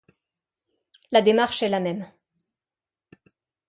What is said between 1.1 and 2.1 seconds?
La démarche est la même.